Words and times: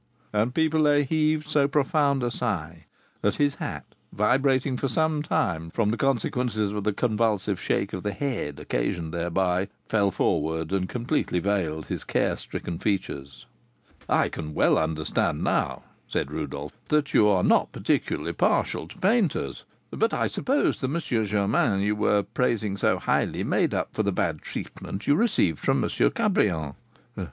And 0.33 0.51
Pipelet 0.51 1.09
heaved 1.09 1.47
so 1.47 1.67
profound 1.67 2.23
a 2.23 2.31
sigh 2.31 2.87
that 3.21 3.35
his 3.35 3.53
hat, 3.61 3.85
vibrating 4.11 4.75
for 4.75 4.87
some 4.87 5.21
time 5.21 5.69
from 5.69 5.91
the 5.91 5.95
consequences 5.95 6.73
of 6.73 6.85
the 6.85 6.91
convulsive 6.91 7.61
shake 7.61 7.93
of 7.93 8.01
the 8.01 8.11
head 8.11 8.59
occasioned 8.59 9.13
thereby, 9.13 9.67
fell 9.85 10.09
forward 10.09 10.71
and 10.71 10.89
completely 10.89 11.37
veiled 11.37 11.85
his 11.85 12.03
care 12.03 12.35
stricken 12.35 12.79
features. 12.79 13.45
"I 14.09 14.27
can 14.27 14.55
well 14.55 14.79
understand, 14.79 15.43
now," 15.43 15.83
said 16.07 16.31
Rodolph, 16.31 16.75
"that 16.87 17.13
you 17.13 17.27
are 17.27 17.43
not 17.43 17.71
particularly 17.71 18.33
partial 18.33 18.87
to 18.87 18.97
painters; 18.97 19.65
but 19.91 20.15
I 20.15 20.25
suppose 20.25 20.81
the 20.81 20.87
M. 20.87 20.97
Germain 21.25 21.79
you 21.81 21.95
were 21.95 22.23
praising 22.23 22.75
so 22.75 22.97
highly 22.97 23.43
made 23.43 23.75
up 23.75 23.93
for 23.93 24.01
the 24.01 24.11
bad 24.11 24.41
treatment 24.41 25.05
you 25.05 25.13
received 25.13 25.59
from 25.59 25.83
M. 25.83 25.91
Cabrion?" 25.91 26.73